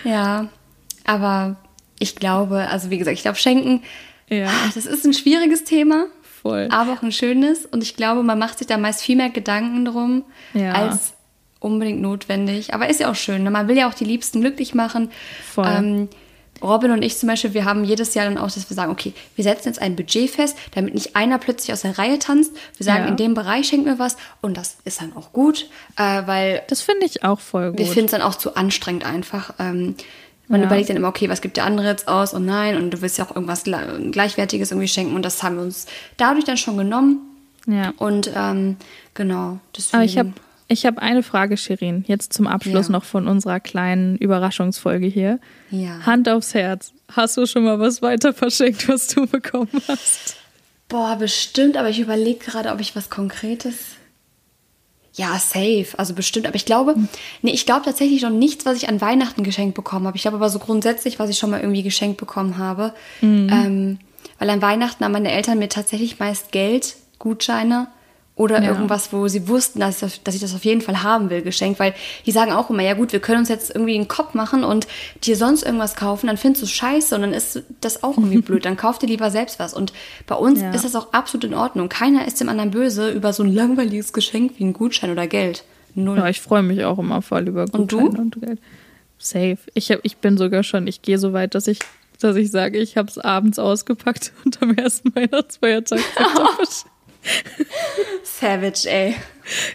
Ja, 0.03 0.49
aber 1.05 1.55
ich 1.99 2.17
glaube, 2.17 2.67
also 2.67 2.89
wie 2.89 2.97
gesagt, 2.97 3.15
ich 3.15 3.23
glaube, 3.23 3.37
Schenken, 3.37 3.81
ja. 4.27 4.51
das 4.75 4.85
ist 4.85 5.05
ein 5.05 5.13
schwieriges 5.13 5.63
Thema. 5.63 6.07
Voll. 6.41 6.67
Aber 6.69 6.91
auch 6.91 7.01
ein 7.01 7.13
schönes. 7.13 7.65
Und 7.65 7.81
ich 7.81 7.95
glaube, 7.95 8.23
man 8.23 8.37
macht 8.37 8.57
sich 8.57 8.67
da 8.67 8.77
meist 8.77 9.01
viel 9.01 9.15
mehr 9.15 9.29
Gedanken 9.29 9.85
drum, 9.85 10.25
ja. 10.53 10.73
als 10.73 11.13
unbedingt 11.61 12.01
notwendig. 12.01 12.73
Aber 12.73 12.89
ist 12.89 12.99
ja 12.99 13.09
auch 13.09 13.15
schön. 13.15 13.43
Ne? 13.43 13.51
Man 13.51 13.69
will 13.69 13.77
ja 13.77 13.87
auch 13.87 13.93
die 13.93 14.03
Liebsten 14.03 14.41
glücklich 14.41 14.73
machen. 14.73 15.11
Voll. 15.45 15.65
Ähm, 15.65 16.09
Robin 16.61 16.91
und 16.91 17.01
ich 17.01 17.17
zum 17.17 17.27
Beispiel, 17.27 17.53
wir 17.53 17.65
haben 17.65 17.83
jedes 17.83 18.13
Jahr 18.13 18.25
dann 18.25 18.37
auch, 18.37 18.51
dass 18.51 18.69
wir 18.69 18.75
sagen, 18.75 18.91
okay, 18.91 19.13
wir 19.35 19.43
setzen 19.43 19.67
jetzt 19.67 19.81
ein 19.81 19.95
Budget 19.95 20.29
fest, 20.29 20.57
damit 20.73 20.93
nicht 20.93 21.15
einer 21.15 21.37
plötzlich 21.37 21.73
aus 21.73 21.81
der 21.81 21.97
Reihe 21.97 22.19
tanzt. 22.19 22.51
Wir 22.77 22.85
sagen, 22.85 23.03
ja. 23.03 23.09
in 23.09 23.17
dem 23.17 23.33
Bereich 23.33 23.67
schenken 23.67 23.85
wir 23.85 23.99
was 23.99 24.17
und 24.41 24.57
das 24.57 24.77
ist 24.85 25.01
dann 25.01 25.15
auch 25.15 25.33
gut, 25.33 25.67
äh, 25.97 26.21
weil. 26.25 26.61
Das 26.67 26.81
finde 26.81 27.05
ich 27.05 27.23
auch 27.23 27.39
voll 27.39 27.71
gut. 27.71 27.79
Wir 27.79 27.87
finden 27.87 28.05
es 28.05 28.11
dann 28.11 28.21
auch 28.21 28.35
zu 28.35 28.55
anstrengend 28.55 29.05
einfach. 29.05 29.53
Ähm, 29.59 29.95
man 30.47 30.59
ja. 30.61 30.67
überlegt 30.67 30.89
dann 30.89 30.97
immer, 30.97 31.07
okay, 31.07 31.29
was 31.29 31.41
gibt 31.41 31.55
der 31.57 31.65
andere 31.65 31.87
jetzt 31.87 32.07
aus 32.09 32.33
und 32.33 32.45
nein, 32.45 32.75
und 32.75 32.91
du 32.91 33.01
willst 33.01 33.17
ja 33.17 33.25
auch 33.25 33.33
irgendwas 33.33 33.63
Gleichwertiges 33.63 34.71
irgendwie 34.71 34.89
schenken 34.89 35.15
und 35.15 35.23
das 35.23 35.41
haben 35.43 35.55
wir 35.55 35.63
uns 35.63 35.85
dadurch 36.17 36.43
dann 36.43 36.57
schon 36.57 36.77
genommen. 36.77 37.19
Ja. 37.67 37.93
Und 37.97 38.31
ähm, 38.35 38.75
genau, 39.13 39.59
deswegen. 39.75 39.95
Aber 39.95 40.05
ich 40.05 40.17
habe 40.17 40.33
ich 40.71 40.85
habe 40.85 41.01
eine 41.01 41.21
Frage, 41.21 41.57
Shirin, 41.57 42.05
jetzt 42.07 42.33
zum 42.33 42.47
Abschluss 42.47 42.87
ja. 42.87 42.93
noch 42.93 43.03
von 43.03 43.27
unserer 43.27 43.59
kleinen 43.59 44.15
Überraschungsfolge 44.17 45.07
hier. 45.07 45.39
Ja. 45.69 46.05
Hand 46.05 46.29
aufs 46.29 46.53
Herz. 46.53 46.93
Hast 47.11 47.37
du 47.37 47.45
schon 47.45 47.63
mal 47.63 47.79
was 47.79 48.01
weiter 48.01 48.33
verschenkt, 48.33 48.87
was 48.87 49.07
du 49.07 49.27
bekommen 49.27 49.69
hast? 49.87 50.37
Boah, 50.87 51.15
bestimmt, 51.17 51.77
aber 51.77 51.89
ich 51.89 51.99
überlege 51.99 52.39
gerade, 52.39 52.71
ob 52.71 52.79
ich 52.79 52.95
was 52.95 53.09
Konkretes. 53.09 53.75
Ja, 55.13 55.37
safe. 55.37 55.87
Also 55.97 56.13
bestimmt. 56.13 56.47
Aber 56.47 56.55
ich 56.55 56.65
glaube, 56.65 56.95
nee, 57.41 57.51
ich 57.51 57.65
glaube 57.65 57.83
tatsächlich 57.83 58.21
noch 58.21 58.29
nichts, 58.29 58.65
was 58.65 58.77
ich 58.77 58.87
an 58.87 59.01
Weihnachten 59.01 59.43
geschenkt 59.43 59.75
bekommen 59.75 60.07
habe. 60.07 60.15
Ich 60.15 60.21
glaube 60.21 60.37
aber 60.37 60.49
so 60.49 60.59
grundsätzlich, 60.59 61.19
was 61.19 61.29
ich 61.29 61.37
schon 61.37 61.49
mal 61.49 61.59
irgendwie 61.59 61.83
geschenkt 61.83 62.17
bekommen 62.17 62.57
habe. 62.57 62.93
Mhm. 63.19 63.49
Ähm, 63.51 63.99
weil 64.39 64.49
an 64.49 64.61
Weihnachten 64.61 65.03
haben 65.03 65.11
meine 65.11 65.31
Eltern 65.31 65.59
mir 65.59 65.69
tatsächlich 65.69 66.19
meist 66.19 66.51
Geld, 66.51 66.95
Gutscheine 67.19 67.87
oder 68.41 68.59
ja. 68.63 68.71
irgendwas, 68.71 69.13
wo 69.13 69.27
sie 69.27 69.47
wussten, 69.47 69.79
dass 69.79 69.95
ich, 69.95 70.01
das, 70.01 70.23
dass 70.23 70.35
ich 70.35 70.41
das 70.41 70.55
auf 70.55 70.65
jeden 70.65 70.81
Fall 70.81 71.03
haben 71.03 71.29
will, 71.29 71.43
geschenkt. 71.43 71.79
Weil 71.79 71.93
die 72.25 72.31
sagen 72.31 72.51
auch 72.51 72.71
immer, 72.71 72.81
ja 72.81 72.95
gut, 72.95 73.13
wir 73.13 73.19
können 73.19 73.37
uns 73.37 73.49
jetzt 73.49 73.69
irgendwie 73.69 73.93
einen 73.93 74.07
Kopf 74.07 74.33
machen 74.33 74.63
und 74.63 74.87
dir 75.23 75.35
sonst 75.35 75.61
irgendwas 75.61 75.95
kaufen, 75.95 76.25
dann 76.25 76.37
findest 76.37 76.63
du 76.63 76.67
scheiße 76.67 77.13
und 77.13 77.21
dann 77.21 77.33
ist 77.33 77.61
das 77.81 78.01
auch 78.01 78.17
irgendwie 78.17 78.37
blöd. 78.41 78.65
Dann 78.65 78.77
kauf 78.77 78.97
dir 78.97 79.05
lieber 79.05 79.29
selbst 79.29 79.59
was. 79.59 79.75
Und 79.75 79.93
bei 80.25 80.33
uns 80.33 80.59
ja. 80.59 80.71
ist 80.71 80.83
das 80.83 80.95
auch 80.95 81.13
absolut 81.13 81.43
in 81.43 81.53
Ordnung. 81.53 81.87
Keiner 81.87 82.25
ist 82.25 82.41
dem 82.41 82.49
anderen 82.49 82.71
böse 82.71 83.11
über 83.11 83.31
so 83.31 83.43
ein 83.43 83.53
langweiliges 83.53 84.11
Geschenk 84.11 84.53
wie 84.57 84.63
ein 84.63 84.73
Gutschein 84.73 85.11
oder 85.11 85.27
Geld. 85.27 85.63
Null. 85.93 86.17
Ja, 86.17 86.27
ich 86.27 86.41
freue 86.41 86.63
mich 86.63 86.83
auch 86.83 86.97
immer 86.97 87.21
voll 87.21 87.47
über 87.47 87.65
Gutscheine 87.67 88.05
und, 88.05 88.15
du? 88.15 88.21
und 88.21 88.41
Geld. 88.41 88.59
Safe. 89.19 89.59
Ich, 89.75 89.91
hab, 89.91 89.99
ich 90.01 90.17
bin 90.17 90.37
sogar 90.37 90.63
schon, 90.63 90.87
ich 90.87 91.03
gehe 91.03 91.19
so 91.19 91.31
weit, 91.31 91.53
dass 91.53 91.67
ich 91.67 91.77
dass 92.23 92.35
ich 92.35 92.51
sage, 92.51 92.77
ich 92.77 92.97
habe 92.97 93.09
es 93.09 93.17
abends 93.17 93.59
ausgepackt 93.59 94.31
und 94.45 94.61
am 94.61 94.75
ersten 94.75 95.13
Weihnachtsfeiertag 95.15 95.99
Savage, 98.23 98.89
ey. 98.89 99.15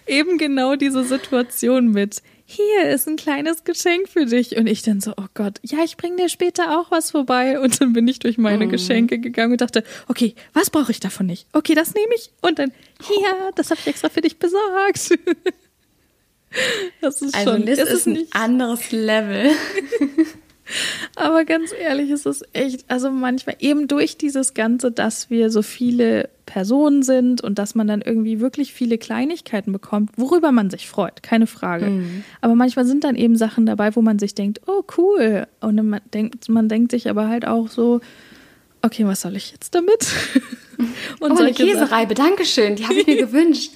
Eben 0.07 0.39
genau 0.39 0.77
diese 0.77 1.05
Situation 1.05 1.91
mit, 1.91 2.23
hier 2.49 2.89
ist 2.89 3.09
ein 3.09 3.17
kleines 3.17 3.65
Geschenk 3.65 4.09
für 4.09 4.25
dich. 4.25 4.57
Und 4.57 4.69
ich 4.69 4.83
dann 4.83 5.01
so, 5.01 5.13
oh 5.17 5.27
Gott, 5.35 5.59
ja, 5.63 5.79
ich 5.85 5.97
bringe 5.97 6.17
dir 6.17 6.29
später 6.29 6.79
auch 6.79 6.91
was 6.91 7.11
vorbei. 7.11 7.59
Und 7.61 7.81
dann 7.81 7.93
bin 7.93 8.07
ich 8.07 8.21
durch 8.21 8.39
meine 8.39 8.67
mm. 8.67 8.71
Geschenke 8.71 9.19
gegangen 9.19 9.53
und 9.53 9.61
dachte, 9.61 9.83
okay, 10.09 10.35
was 10.53 10.71
brauche 10.71 10.93
ich 10.93 11.01
davon 11.01 11.27
nicht? 11.27 11.47
Okay, 11.53 11.75
das 11.75 11.95
nehme 11.95 12.15
ich. 12.15 12.31
Und 12.43 12.61
dann, 12.61 12.73
hier, 13.03 13.51
das 13.57 13.71
habe 13.71 13.81
ich 13.81 13.89
extra 13.89 14.09
für 14.09 14.21
dich 14.23 14.39
besorgt. 14.39 15.19
Das 17.03 17.21
ist 17.21 17.35
also 17.35 17.51
schon, 17.51 17.67
das 17.67 17.79
ist, 17.81 17.91
ist 17.91 18.07
ein 18.07 18.27
anderes 18.31 18.91
Level. 18.91 19.51
Aber 21.17 21.45
ganz 21.45 21.71
ehrlich, 21.79 22.11
es 22.11 22.25
ist 22.25 22.45
echt, 22.55 22.85
also 22.89 23.11
manchmal 23.11 23.57
eben 23.59 23.89
durch 23.89 24.17
dieses 24.17 24.55
Ganze, 24.55 24.91
dass 24.91 25.29
wir 25.29 25.51
so 25.51 25.61
viele 25.61 26.31
Personen 26.47 27.03
sind 27.03 27.43
und 27.43 27.59
dass 27.59 27.75
man 27.75 27.87
dann 27.87 28.01
irgendwie 28.01 28.41
wirklich 28.41 28.73
viele 28.73 28.97
Kleinigkeiten 28.97 29.73
bekommt, 29.73 30.11
worüber 30.17 30.53
man 30.53 30.71
sich 30.71 30.89
freut, 30.89 31.23
keine 31.23 31.47
Frage. 31.47 31.87
Mhm. 31.87 32.25
Aber 32.41 32.55
manchmal 32.55 32.87
sind 32.87 33.05
dann 33.05 33.17
eben 33.17 33.37
Sachen 33.37 33.67
dabei, 33.67 33.95
wo 33.95 34.03
man 34.03 34.19
sich 34.19 34.35
denkt, 34.35 34.61
oh 34.67 34.85
cool. 34.97 35.47
Und 35.61 35.85
man 35.85 36.01
denkt, 36.15 36.49
man 36.49 36.69
denkt 36.69 36.93
sich 36.93 37.11
aber 37.11 37.29
halt 37.29 37.47
auch 37.47 37.69
so, 37.69 38.01
okay, 38.83 39.05
was 39.05 39.21
soll 39.21 39.37
ich 39.37 39.53
jetzt 39.53 39.75
damit? 39.75 40.07
und 41.21 41.33
oh, 41.33 41.37
eine 41.37 41.53
Käsereibe, 41.53 42.15
Dankeschön, 42.15 42.77
die 42.77 42.85
habe 42.85 42.95
ich 42.95 43.07
mir 43.07 43.17
gewünscht. 43.27 43.73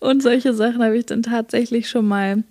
und 0.00 0.22
solche 0.22 0.54
Sachen 0.54 0.82
habe 0.82 0.96
ich 0.96 1.06
dann 1.06 1.22
tatsächlich 1.22 1.90
schon 1.90 2.06
mal 2.06 2.44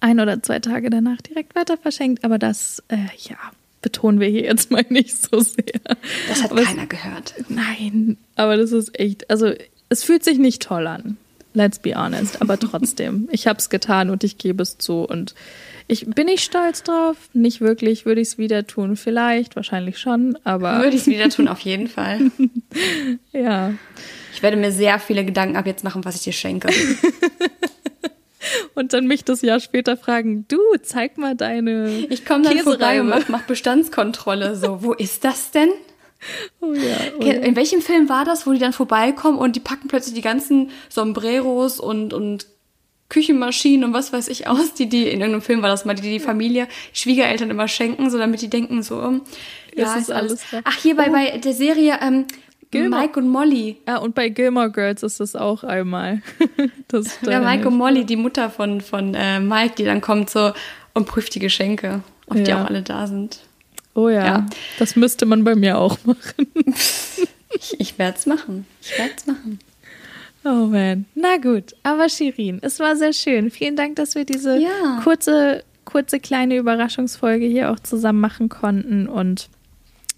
ein 0.00 0.20
oder 0.20 0.42
zwei 0.42 0.58
Tage 0.58 0.90
danach 0.90 1.20
direkt 1.22 1.54
weiter 1.54 1.76
verschenkt. 1.76 2.24
Aber 2.24 2.38
das, 2.38 2.82
äh, 2.88 2.96
ja, 3.18 3.38
betonen 3.82 4.20
wir 4.20 4.28
hier 4.28 4.44
jetzt 4.44 4.70
mal 4.70 4.84
nicht 4.88 5.16
so 5.16 5.40
sehr. 5.40 5.64
Das 6.28 6.42
hat 6.42 6.50
aber 6.50 6.62
keiner 6.62 6.82
es, 6.82 6.88
gehört. 6.88 7.34
Nein, 7.48 8.16
aber 8.34 8.56
das 8.56 8.72
ist 8.72 8.98
echt, 8.98 9.30
also 9.30 9.52
es 9.88 10.02
fühlt 10.02 10.24
sich 10.24 10.38
nicht 10.38 10.62
toll 10.62 10.86
an. 10.86 11.16
Let's 11.56 11.78
be 11.78 11.94
honest. 11.94 12.42
Aber 12.42 12.58
trotzdem, 12.60 13.28
ich 13.32 13.46
habe 13.46 13.58
es 13.58 13.70
getan 13.70 14.10
und 14.10 14.24
ich 14.24 14.36
gebe 14.36 14.62
es 14.62 14.76
zu. 14.76 15.00
Und 15.00 15.34
ich 15.88 16.04
bin 16.06 16.28
ich 16.28 16.44
stolz 16.44 16.82
drauf. 16.82 17.16
Nicht 17.32 17.62
wirklich. 17.62 18.04
Würde 18.04 18.20
ich 18.20 18.28
es 18.28 18.38
wieder 18.38 18.66
tun? 18.66 18.96
Vielleicht, 18.96 19.56
wahrscheinlich 19.56 19.98
schon. 19.98 20.36
Aber 20.44 20.82
würde 20.82 20.96
ich 20.96 21.02
es 21.02 21.06
wieder 21.06 21.30
tun? 21.30 21.48
Auf 21.48 21.60
jeden 21.60 21.88
Fall. 21.88 22.30
ja. 23.32 23.72
Ich 24.34 24.42
werde 24.42 24.58
mir 24.58 24.70
sehr 24.70 24.98
viele 24.98 25.24
Gedanken 25.24 25.56
ab 25.56 25.66
jetzt 25.66 25.82
machen, 25.82 26.04
was 26.04 26.16
ich 26.16 26.22
dir 26.24 26.34
schenke. 26.34 26.68
und 28.86 28.92
dann 28.92 29.08
mich 29.08 29.24
das 29.24 29.42
Jahr 29.42 29.58
später 29.58 29.96
fragen, 29.96 30.46
du, 30.46 30.60
zeig 30.80 31.18
mal 31.18 31.34
deine 31.34 32.06
Ich 32.08 32.24
komme 32.24 32.44
dann 32.44 32.52
Käsereibe. 32.52 32.78
vorbei 32.78 33.00
und 33.00 33.08
mach, 33.08 33.28
mach 33.28 33.42
Bestandskontrolle. 33.42 34.54
So, 34.54 34.84
wo 34.84 34.92
ist 34.92 35.24
das 35.24 35.50
denn? 35.50 35.70
Oh 36.60 36.72
ja, 36.72 36.96
oh 37.20 37.22
ja. 37.22 37.34
In 37.34 37.56
welchem 37.56 37.82
Film 37.82 38.08
war 38.08 38.24
das, 38.24 38.46
wo 38.46 38.52
die 38.52 38.58
dann 38.58 38.72
vorbeikommen 38.72 39.38
und 39.38 39.54
die 39.54 39.60
packen 39.60 39.86
plötzlich 39.86 40.14
die 40.14 40.22
ganzen 40.22 40.70
Sombreros 40.88 41.78
und, 41.78 42.14
und 42.14 42.46
Küchenmaschinen 43.10 43.84
und 43.84 43.92
was 43.92 44.14
weiß 44.14 44.28
ich 44.28 44.48
aus, 44.48 44.72
die 44.72 44.88
die, 44.88 45.02
in 45.02 45.20
irgendeinem 45.20 45.42
Film 45.42 45.60
war 45.60 45.68
das 45.68 45.84
mal, 45.84 45.94
die 45.94 46.02
die 46.02 46.18
Familie, 46.18 46.68
Schwiegereltern 46.94 47.50
immer 47.50 47.68
schenken, 47.68 48.08
so 48.08 48.16
damit 48.18 48.40
die 48.40 48.48
denken 48.48 48.82
so, 48.82 49.20
ja, 49.74 49.94
ist, 49.94 50.04
ist 50.04 50.10
alles. 50.10 50.40
alles 50.52 50.64
Ach, 50.64 50.76
hier 50.78 50.96
bei, 50.96 51.10
oh. 51.10 51.12
bei 51.12 51.36
der 51.36 51.52
Serie, 51.52 51.98
ähm, 52.00 52.24
Gilmore. 52.70 53.02
Mike 53.02 53.20
und 53.20 53.28
Molly. 53.28 53.76
Ja, 53.86 53.98
und 53.98 54.14
bei 54.14 54.28
Gilmore 54.28 54.70
Girls 54.70 55.02
ist 55.02 55.20
das 55.20 55.36
auch 55.36 55.64
einmal. 55.64 56.22
das 56.88 57.18
ja, 57.22 57.40
Mike 57.40 57.68
und 57.68 57.76
Molly, 57.76 58.04
die 58.04 58.16
Mutter 58.16 58.50
von, 58.50 58.80
von 58.80 59.14
äh, 59.14 59.40
Mike, 59.40 59.74
die 59.78 59.84
dann 59.84 60.00
kommt 60.00 60.30
so 60.30 60.52
und 60.94 61.06
prüft 61.06 61.34
die 61.34 61.40
Geschenke, 61.40 62.02
ob 62.26 62.38
ja. 62.38 62.42
die 62.42 62.54
auch 62.54 62.66
alle 62.66 62.82
da 62.82 63.06
sind. 63.06 63.40
Oh 63.94 64.08
ja, 64.08 64.26
ja, 64.26 64.46
das 64.78 64.94
müsste 64.94 65.24
man 65.24 65.44
bei 65.44 65.54
mir 65.54 65.78
auch 65.78 65.96
machen. 66.04 66.46
ich 67.50 67.76
ich 67.78 67.98
werde 67.98 68.18
es 68.18 68.26
machen. 68.26 68.66
Ich 68.82 68.98
werde 68.98 69.12
es 69.16 69.26
machen. 69.26 69.58
Oh 70.44 70.66
man. 70.66 71.06
Na 71.14 71.38
gut, 71.38 71.74
aber 71.82 72.08
Shirin, 72.08 72.58
es 72.62 72.78
war 72.78 72.94
sehr 72.94 73.12
schön. 73.12 73.50
Vielen 73.50 73.74
Dank, 73.74 73.96
dass 73.96 74.14
wir 74.14 74.24
diese 74.24 74.58
ja. 74.58 75.00
kurze, 75.02 75.64
kurze 75.84 76.20
kleine 76.20 76.56
Überraschungsfolge 76.56 77.46
hier 77.46 77.70
auch 77.70 77.80
zusammen 77.80 78.20
machen 78.20 78.48
konnten 78.48 79.08
und 79.08 79.48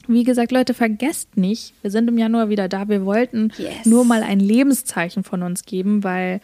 wie 0.09 0.25
gesagt, 0.25 0.53
Leute, 0.53 0.75
vergesst 0.75 1.37
nicht, 1.37 1.75
wir 1.83 1.91
sind 1.91 2.09
im 2.09 2.19
Januar 2.19 2.49
wieder 2.49 2.69
da. 2.69 2.89
Wir 2.89 3.05
wollten 3.05 3.53
yes. 3.59 3.85
nur 3.85 4.05
mal 4.05 4.23
ein 4.23 4.41
Lebenszeichen 4.41 5.23
von 5.23 5.43
uns 5.43 5.65
geben, 5.65 6.03
weil 6.03 6.41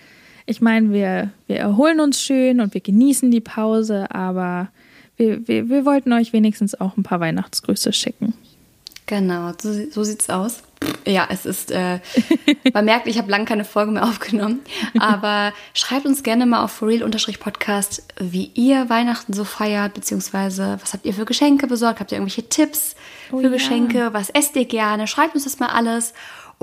ich 0.46 0.60
meine, 0.60 0.92
wir, 0.92 1.30
wir 1.46 1.56
erholen 1.56 2.00
uns 2.00 2.20
schön 2.20 2.60
und 2.60 2.74
wir 2.74 2.80
genießen 2.80 3.30
die 3.30 3.40
Pause, 3.40 4.10
aber 4.10 4.68
wir, 5.16 5.46
wir, 5.48 5.68
wir 5.68 5.84
wollten 5.84 6.12
euch 6.12 6.32
wenigstens 6.32 6.78
auch 6.78 6.96
ein 6.96 7.02
paar 7.02 7.20
Weihnachtsgrüße 7.20 7.92
schicken. 7.92 8.34
Genau, 9.06 9.52
so, 9.60 9.72
so 9.90 10.04
sieht's 10.04 10.28
aus. 10.30 10.62
Ja, 11.06 11.26
es 11.30 11.46
ist, 11.46 11.70
äh, 11.70 12.00
man 12.72 12.84
merkt, 12.84 13.06
ich 13.06 13.18
habe 13.18 13.30
lange 13.30 13.44
keine 13.44 13.64
Folge 13.64 13.92
mehr 13.92 14.04
aufgenommen, 14.04 14.60
aber 14.98 15.52
schreibt 15.74 16.06
uns 16.06 16.22
gerne 16.22 16.46
mal 16.46 16.62
auf 16.62 16.72
forreal-podcast, 16.72 18.02
wie 18.18 18.50
ihr 18.54 18.88
Weihnachten 18.88 19.32
so 19.32 19.44
feiert, 19.44 19.94
beziehungsweise 19.94 20.78
was 20.80 20.92
habt 20.92 21.04
ihr 21.04 21.14
für 21.14 21.24
Geschenke 21.24 21.66
besorgt, 21.66 22.00
habt 22.00 22.12
ihr 22.12 22.18
irgendwelche 22.18 22.48
Tipps 22.48 22.96
oh, 23.32 23.40
für 23.40 23.50
Geschenke, 23.50 23.98
ja. 23.98 24.12
was 24.12 24.30
esst 24.30 24.56
ihr 24.56 24.64
gerne, 24.64 25.06
schreibt 25.06 25.34
uns 25.34 25.44
das 25.44 25.58
mal 25.58 25.68
alles 25.68 26.14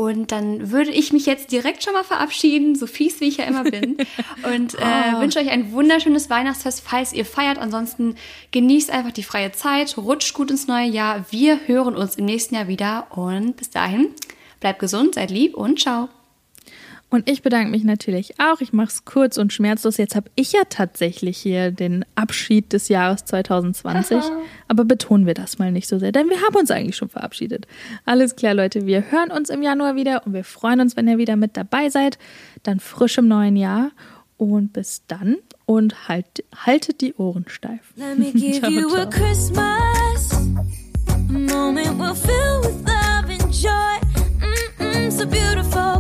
und 0.02 0.32
dann 0.32 0.72
würde 0.72 0.90
ich 0.90 1.14
mich 1.14 1.28
jetzt 1.28 1.52
direkt 1.52 1.84
schon 1.84 1.94
mal 1.94 2.04
verabschieden, 2.04 2.74
so 2.74 2.88
fies 2.88 3.22
wie 3.22 3.28
ich 3.28 3.38
ja 3.38 3.46
immer 3.46 3.64
bin. 3.64 3.98
Und 4.52 4.74
äh, 4.74 5.14
oh. 5.16 5.20
wünsche 5.20 5.38
euch 5.38 5.52
ein 5.52 5.74
wunderschönes 5.74 6.28
Weihnachtsfest, 6.28 6.82
falls 6.84 7.14
ihr 7.14 7.24
feiert. 7.24 7.60
Ansonsten 7.60 8.16
genießt 8.50 8.90
einfach 8.90 9.12
die 9.12 9.22
freie 9.22 9.52
Zeit, 9.52 9.96
rutscht 10.00 10.34
gut 10.34 10.50
ins 10.50 10.66
neue 10.66 10.88
Jahr. 10.88 11.26
Wir 11.30 11.68
hören 11.68 11.96
uns 11.96 12.16
im 12.16 12.26
nächsten 12.26 12.56
Jahr 12.56 12.68
wieder 12.68 13.16
und 13.16 13.58
bis 13.58 13.70
dahin 13.70 14.08
bleibt 14.60 14.80
gesund, 14.80 15.14
seid 15.14 15.30
lieb 15.30 15.54
und 15.54 15.80
ciao. 15.80 16.10
Und 17.12 17.30
ich 17.30 17.42
bedanke 17.42 17.70
mich 17.70 17.84
natürlich 17.84 18.40
auch. 18.40 18.62
Ich 18.62 18.72
mache 18.72 18.88
es 18.88 19.04
kurz 19.04 19.38
und 19.38 19.52
schmerzlos. 19.52 19.98
Jetzt 19.98 20.16
habe 20.16 20.32
ich 20.36 20.54
ja 20.54 20.62
tatsächlich 20.70 21.38
hier 21.38 21.70
den 21.70 22.06
Abschied 22.16 22.72
des 22.72 22.88
Jahres 22.88 23.26
2020. 23.26 24.18
Aha. 24.18 24.32
Aber 24.70 24.86
betonen 24.86 25.26
wir 25.26 25.34
das 25.34 25.60
mal 25.60 25.74
nicht 25.74 25.90
so 25.90 26.00
sehr, 26.00 26.14
denn 26.14 26.30
wir 26.30 26.42
haben 26.42 26.56
uns 26.56 26.72
eigentlich 26.72 26.96
schon 26.96 27.10
verabschiedet. 27.10 27.68
Alles 28.06 28.38
klar, 28.38 28.54
Leute. 28.54 28.88
Wir 28.88 29.12
hören 29.12 29.30
uns 29.30 29.50
im 29.50 29.62
Januar 29.62 29.98
wieder 29.98 30.26
und 30.26 30.34
wir 30.34 30.46
freuen 30.46 30.80
uns, 30.80 30.96
wenn 30.96 31.10
ihr 31.10 31.18
wieder 31.18 31.36
mit 31.36 31.58
dabei 31.58 31.90
seid. 31.90 32.18
Dann 32.64 32.80
frisch 32.80 33.18
im 33.18 33.28
neuen 33.28 33.58
Jahr. 33.58 33.92
Und 34.38 34.74
bis 34.74 35.04
dann 35.08 35.38
und 35.66 36.08
halt, 36.08 36.44
haltet 36.56 37.02
die 37.02 37.14
Ohren 37.16 37.46
steif. 37.48 37.94
Let 37.98 38.18
me 38.18 38.32
give 38.34 38.60
ciao, 38.60 38.72
you 38.72 38.90
ciao. 38.90 39.04
a 39.04 39.06
Christmas 39.06 40.42
moment 41.30 42.00
we'll 42.00 42.16
fill 42.16 42.62
with 42.62 42.84
love 42.88 43.30
and 43.30 43.54
joy. 43.54 44.00
Mm 44.40 44.80
-mm, 44.80 45.12
so 45.12 45.26
beautiful. 45.26 45.92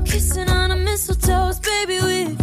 mistletoes, 1.01 1.60
baby, 1.60 2.00
we 2.05 2.41